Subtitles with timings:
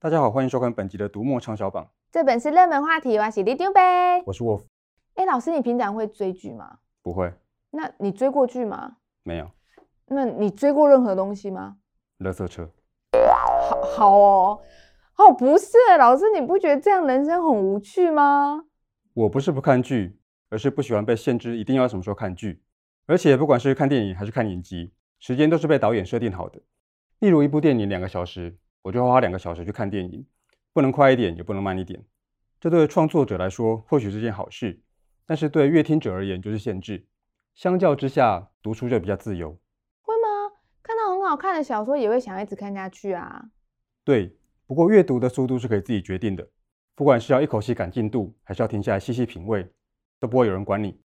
[0.00, 1.90] 大家好，欢迎收看本集的读墨畅销榜。
[2.12, 4.22] 这本是热门话题，我是李丢呗。
[4.26, 4.62] 我是 Wolf。
[5.14, 6.78] 哎，老师，你平常会追剧吗？
[7.02, 7.34] 不会。
[7.72, 8.98] 那你追过剧吗？
[9.24, 9.50] 没有。
[10.06, 11.78] 那你追过任何东西吗？
[12.20, 12.70] 垃圾车。
[13.12, 14.60] 好，好哦。
[15.16, 18.66] 哦，不是，老师，你不觉得这样人生很无趣吗？
[19.14, 22.62] 我不是不看剧，而是不喜欢被限制一定要什么时候看剧。
[23.06, 26.62] 而且不管是看电影还是看影集，时间都是被导演设定好的。
[27.18, 30.26] 例如一部电影两个小时，我就要花两个小时去看电影，
[30.72, 32.04] 不能快一点，也不能慢一点。
[32.60, 34.80] 这对创作者来说或许是件好事，
[35.26, 37.06] 但是对阅听者而言就是限制。
[37.54, 39.50] 相较之下，读书就比较自由。
[40.00, 43.46] 会吗看到很好看的小说，也会想一直看下去啊。
[44.04, 44.36] 对，
[44.66, 46.48] 不过阅读的速度是可以自己决定的，
[46.94, 49.70] 不管是要一口气赶进度，还是要停下来细细品味，
[50.18, 51.00] 都不会有人管你。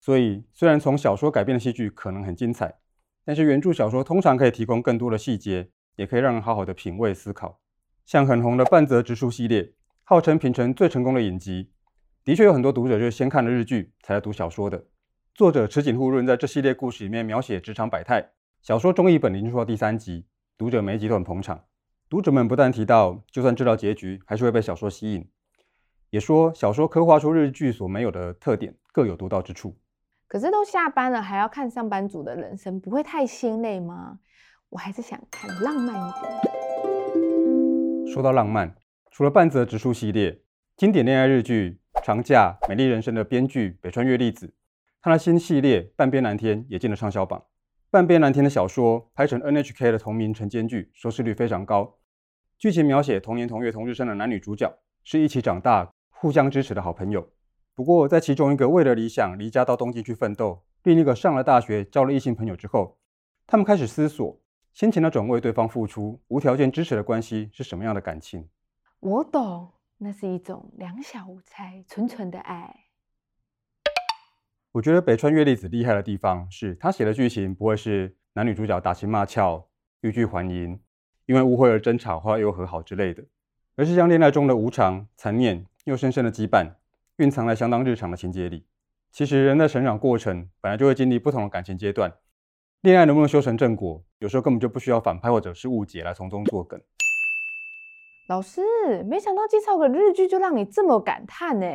[0.00, 2.78] 所以，虽然从小说改编的戏剧可能很精彩，
[3.24, 7.60] 但是原著小说通常可以提供更多的细节，也可以让人好好的品味思考。
[8.06, 9.74] 像很红的半泽直树系列，
[10.04, 11.72] 号称平成最成功的影集，
[12.24, 14.86] 的确有很多读者就是先看了日剧才来读小说的。
[15.34, 18.30] 作者池井户润在这系列故事里面描写职场百态。
[18.62, 20.24] 小说中译本已经出到第三集，
[20.56, 21.64] 读者每一集都很捧场。
[22.08, 25.28] 读者们不但提到，就算知道结局，还是会被小说吸引，
[26.10, 29.76] 也说小说刻画出日剧所没有的特点，各有独到之处。
[30.26, 34.18] 可是都下班了，还要看上班族的人生，不会太心累吗？
[34.70, 36.30] 我还是想看浪漫一点。
[38.12, 38.76] 说到浪漫，
[39.10, 40.42] 除了半泽直树系列
[40.76, 44.52] 经典恋爱日剧《长假》《美丽人生》的编剧北川月粒子，
[45.00, 47.42] 他的新系列《半边蓝天》也进了畅销榜。
[47.90, 51.96] 半边蓝天的小说拍成 NHK 的同名晨间剧，收视率非常高。
[52.58, 54.70] 剧情描写同年同月同日生的男女主角
[55.02, 57.26] 是一起长大、互相支持的好朋友。
[57.74, 62.98] 不过，在其中一个为了理想离家到东京去奋斗，另一个上了大学交了异性朋友之后，
[63.46, 64.38] 他们开始思索，
[64.78, 68.48] 先前那种为对方付出、无条件支持的关系是什么样的感情？
[69.00, 72.84] 我懂，那是一种两小无猜、纯纯的爱。
[74.70, 79.68] 我觉得北川月粒子厉害的地方是，他写的剧情不会是男女主角打情骂俏、
[80.02, 80.80] 欲拒还迎，
[81.26, 83.24] 因为误会而争吵，后来又和好之类的，
[83.74, 86.74] 而是将恋爱中的无常、残念又深深的羁绊，
[87.16, 88.64] 蕴藏在相当日常的情节里。
[89.10, 92.14] 其实人的成长过程本来就会经历不同的感情阶段，
[92.82, 96.80] 恋爱能不能修成正果，有时候根本就不需要反派或者是误解来从中作梗。
[98.28, 98.62] 老师，
[99.02, 101.66] 没想到介绍个日剧就让你这么感叹呢！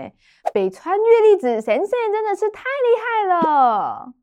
[0.53, 4.13] 北川月粒子先生真的是太厉害了。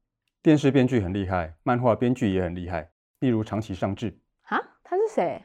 [0.42, 2.88] 电视编剧很厉害，漫画编剧也很厉害。
[3.18, 4.18] 例如长崎尚志。
[4.44, 5.42] 啊，他是谁？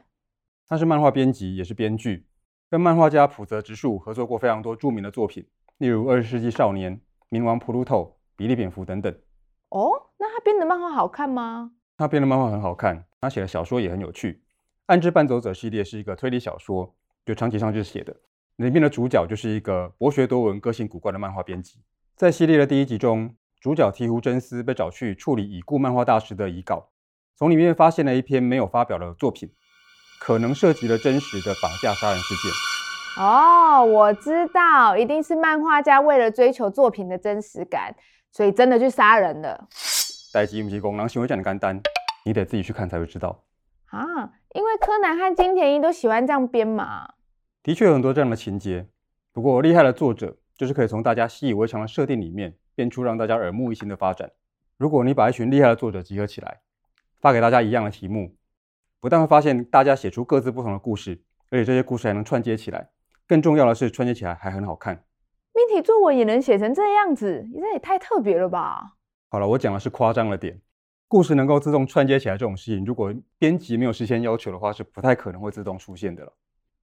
[0.66, 2.26] 他是漫画编辑，也是编剧，
[2.70, 5.46] 跟漫画家浦泽直树合作过非常多著名的作品，
[5.76, 6.96] 例如《二十世纪少年》、
[7.28, 9.14] 《冥王普鲁托》、《比利蝙蝠》等等。
[9.68, 11.72] 哦，那他编的漫画好看吗？
[11.96, 14.32] 他编的漫画很好看，他写的小说也很有趣。
[14.86, 16.94] 《暗之伴走者》系列是一个推理小说，
[17.24, 18.14] 就长崎上志写的。
[18.56, 21.80] 里面的主角就是一个博学多闻、个性古怪的漫画编辑。
[22.14, 26.88] 在系列的第一集中，主角醍醐真司被找去处理已故漫画大师的遗稿，
[27.36, 29.52] 从里面发现了一篇没有发表的作品，
[30.20, 33.22] 可能涉及了真实的绑架杀人事件。
[33.22, 37.94] 哦，我知道，一定是漫画家为了追求作品的真实感，
[38.36, 39.66] 所以真的去杀人了。
[40.30, 41.80] 代志不是公人想的这么简单，
[42.26, 43.42] 你得自己去看才会知道。
[43.86, 47.14] 啊，因为柯南和金田一都喜欢这样编嘛。
[47.62, 48.88] 的确有很多这样的情节，
[49.32, 54.30] 不过厉害的作者就是可以从大家习以为常的设定里面编出让大家耳目一新的发展。
[54.76, 56.60] 如果你把一群厉害的作者集合起来，
[57.22, 58.36] 发给大家一样的题目，
[59.00, 62.90] 不但会发现大家写出各自不同的故事，而且这些故事还能串接起来。
[63.26, 65.05] 更重要的是，串接起来还很好看。
[65.56, 68.92] 命题作文也能写成这样子，这也太特别了吧？
[69.30, 70.60] 好了，我讲的是夸张了点。
[71.08, 76.32] 故事能够自动串接起来这种事情，如果编辑没有事先要求的话，是不太可能会自动出现的了。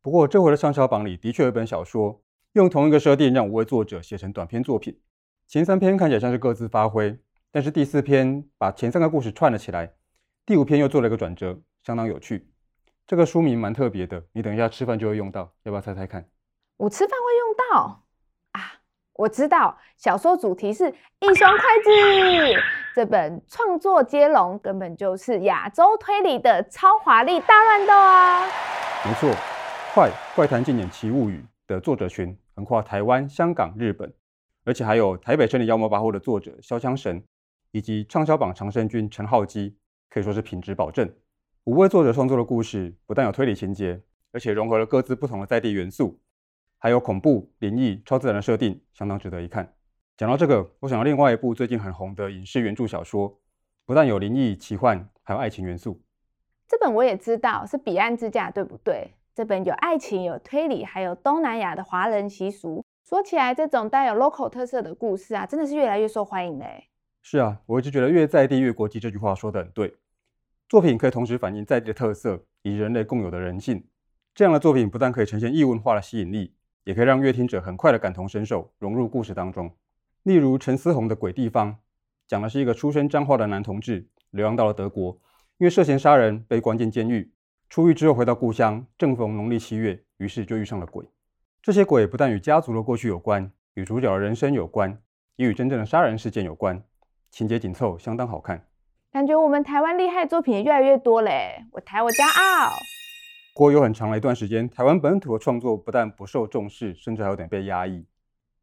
[0.01, 2.19] 不过这回的畅销榜里的确有一本小说，
[2.53, 4.99] 用同一个设定让五位作者写成短篇作品。
[5.47, 7.15] 前三篇看起来像是各自发挥，
[7.51, 9.93] 但是第四篇把前三个故事串了起来，
[10.47, 12.49] 第五篇又做了一个转折，相当有趣。
[13.05, 16.27] 这个书名蛮特别的，你等一下吃饭就会用到，要不要猜猜看？
[16.77, 17.99] 我吃饭会用到啊？
[19.15, 20.89] 我知道，小说主题是
[21.19, 22.61] 一双筷子。
[22.95, 28.45] 这本创作接龙根本就是亚洲推理的超华丽大乱斗啊！
[29.05, 29.29] 没错，
[29.93, 31.37] 《怪怪谈禁典奇物语》
[31.67, 34.11] 的作者群横跨台湾、香港、日本，
[34.65, 37.23] 而且还有台北真理妖魔百货的作者潇湘神，
[37.71, 39.75] 以及畅销榜长生君陈浩基，
[40.09, 41.07] 可以说是品质保证。
[41.65, 44.01] 五位作者创作的故事不但有推理情节，
[44.31, 46.19] 而且融合了各自不同的在地元素，
[46.83, 49.73] 还有恐怖、灵异、超自然的设定，相当值得一看。
[50.17, 53.39] 讲到这个，我想到另外一部最近很红的影视原著小说，
[53.85, 56.01] 不但有灵异奇幻，还有爱情元素。
[56.67, 59.11] 这本我也知道是《彼岸之嫁》，对不对？
[59.33, 62.83] 这本有爱情、有推理，还有东南亚的华人习俗。
[63.07, 66.89] 说起来，这种带有 local 特色的故事啊，真的是越来越受欢迎嘞。
[67.21, 69.95] 是啊，我一直觉得越在地越国际这句话说的很对。
[70.67, 73.87] 作品可以同时反映在地的特色，以人类共有的人性。
[74.35, 76.53] 这样的作品不但可以呈现异文化的吸引力，
[76.83, 79.71] 也可以让阅听者很快的感同身受，融入故事当中。
[80.23, 81.71] 例如陈思宏的《鬼地方》，
[82.27, 85.17] 讲的是一个出身彰化的男同志，流浪到了德国，
[85.57, 87.31] 因为涉嫌杀人被关进监狱。
[87.69, 91.05] 出狱之后回到故乡，正逢农历七月，于是就遇上了鬼。
[91.61, 94.97] 这些鬼不但与家族的过去有关，与主角的人生有关，
[95.37, 96.83] 也与真正的杀人事件有关，
[97.31, 98.67] 情节紧凑，相当好看。
[99.11, 102.71] 感觉我们台湾厉害作品也越来越多嘞，我台我骄傲。
[103.53, 108.05] 不过有很长的一段时间，台湾本土的创作不但不受重视，甚至还有点被压抑。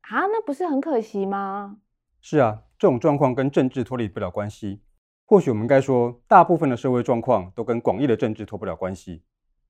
[0.00, 1.76] 啊，那不是很可惜吗？
[2.20, 4.82] 是啊，这种状况跟政治脱离不了关系。
[5.24, 9.22] 或许我们该说，大部分的社会状况都跟广义的政治脱不了关系。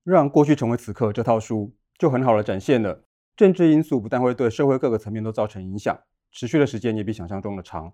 [0.03, 3.05] 让过去成为此刻这套书就很好的展现了，
[3.37, 5.95] 政治因素不但会对社会各个层面都造成影响，
[6.33, 7.93] 持续的时间也比想象中的长。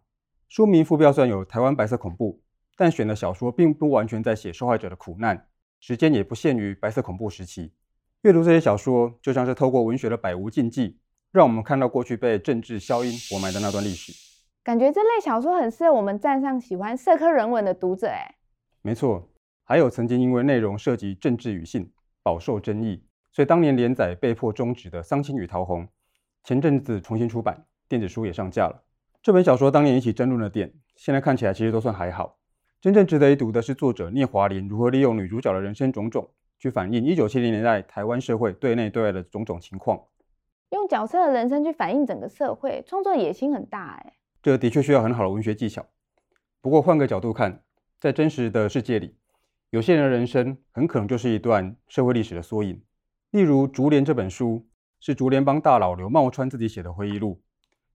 [0.49, 2.41] 书名副标虽然有台湾白色恐怖，
[2.77, 5.49] 但选的小说并不完全在写受害者的苦难。
[5.81, 7.73] 时间也不限于白色恐怖时期，
[8.23, 10.99] 阅读这些小说就像是透过文学的百无禁忌，
[11.33, 14.13] 让我们看到过去被政治消音活埋的那段历史。
[14.65, 18.35] 感觉这类小说很适合我们站上喜欢社科人文的读者，哎，
[18.83, 19.31] 没错。
[19.63, 21.93] 还有曾经因为内容涉及政治与性，
[22.23, 25.85] 饱受争议，所以当年连载被迫终止的《桑青与桃红》，
[26.43, 28.85] 前阵子重新出版，电子书也上架了。
[29.23, 32.36] 这本小说当年引起争论的点，现在看起来其实都算还好。
[32.87, 40.01] 真正值得一读的是作者聂华苓如何利用女主角的人生种种，去反映一九七零年代台湾社会对内对外的种种情况。
[40.71, 44.13] 用角色的人生去反映整个社会，创作野心很大哎。
[44.41, 45.85] 这的确需要很好的文学技巧。
[46.61, 47.61] 不过换个角度看，
[47.99, 49.17] 在真实的世界里，
[49.71, 52.81] 有些人的人生很可能就是一段社会历史的缩影。
[53.33, 54.65] 例如《竹联》这本书，
[55.01, 57.43] 是竹联帮大佬刘茂川自己写的回忆录，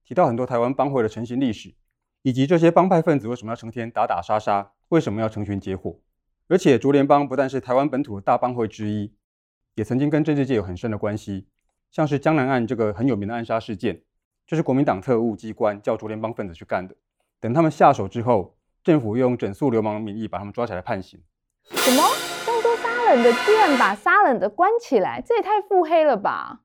[0.04, 1.72] 提到很多台湾帮会的成型历史。
[2.24, 4.70] 以及这些帮派分子为什么要成天打打杀杀？
[4.92, 5.98] 为什么要成群结伙？
[6.48, 9.10] 而且竹联帮不但是台湾本土的大帮会之一，
[9.74, 11.46] 也曾经跟政治界有很深的关系。
[11.90, 14.02] 像是江南案这个很有名的暗杀事件，
[14.46, 16.94] 就是国民党特务机关叫竹联帮分子去干的。
[17.40, 18.54] 等他们下手之后，
[18.84, 21.18] 政府用整肃流氓的名义把他们抓起来判刑。
[21.70, 22.02] 什么？
[22.46, 25.22] 当作杀人的居然把杀人的关起来？
[25.24, 26.60] 这也太腹黑了吧！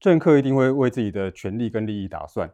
[0.00, 2.52] 政客一定会为自己的权利跟利益打算。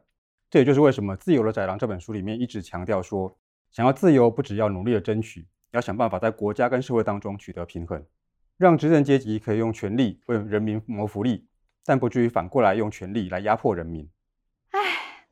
[0.50, 3.38] 这也就是为什么《自由的宰狼》这本书里面一直强调说，
[3.75, 8.00] 想要自由，不只要努力的争取，要想办法在国家跟社会当中取得平衡，
[8.56, 11.44] 让执政阶级可以用权力为人民谋福利，
[11.85, 14.09] 但不至于反过来用权力来压迫人民。
[14.71, 14.79] 哎，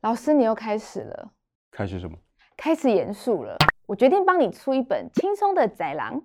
[0.01, 1.31] 老师，你又开始了。
[1.71, 2.17] 开始什么？
[2.57, 3.55] 开始严肃了。
[3.85, 6.21] 我决定帮你出一本轻松的宅狼。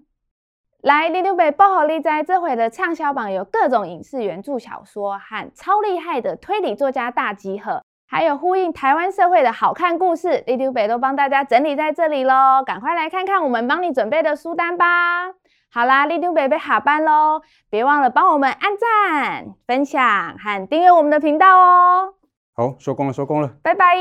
[0.81, 7.85] 来，里长伯报给你知，这回的畅销榜有各种影视原著小说和超厉害的推理作家大集合。
[8.11, 15.27] 还有呼应台湾社会的好看故事，里长伯都帮大家整理在这里喽，赶快来看看我们帮你准备的书单吧。
[15.71, 20.03] 好啦，里长伯要下班喽，别忘了帮我们按赞、分享
[20.39, 22.15] 和订阅我们的频道哦。
[22.57, 23.95] 好，收工了，收工了，拜拜。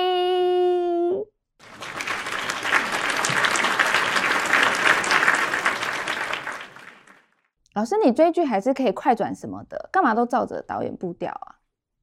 [7.74, 11.57] 老师，你追剧还是可以快转什么的，干嘛都照着导演步调啊？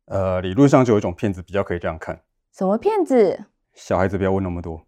[0.06, 2.22] 呃，理论上就有一种骗子比较可以这样看。
[2.52, 3.46] 什么骗子？
[3.72, 4.86] 小孩子不要问那么多。